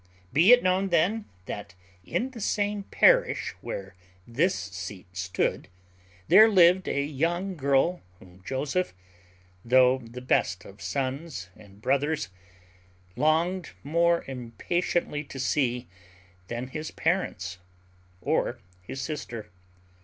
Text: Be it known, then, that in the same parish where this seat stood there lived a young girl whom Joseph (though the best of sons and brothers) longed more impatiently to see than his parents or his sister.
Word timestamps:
Be 0.33 0.51
it 0.51 0.63
known, 0.63 0.89
then, 0.89 1.25
that 1.45 1.75
in 2.03 2.31
the 2.31 2.41
same 2.41 2.85
parish 2.85 3.53
where 3.61 3.93
this 4.27 4.55
seat 4.55 5.05
stood 5.13 5.67
there 6.27 6.49
lived 6.49 6.87
a 6.87 7.03
young 7.03 7.55
girl 7.55 8.01
whom 8.17 8.41
Joseph 8.43 8.95
(though 9.63 9.99
the 9.99 10.19
best 10.19 10.65
of 10.65 10.81
sons 10.81 11.49
and 11.55 11.83
brothers) 11.83 12.29
longed 13.15 13.69
more 13.83 14.23
impatiently 14.25 15.23
to 15.25 15.37
see 15.39 15.87
than 16.47 16.69
his 16.69 16.89
parents 16.89 17.59
or 18.21 18.57
his 18.81 18.99
sister. 19.01 19.51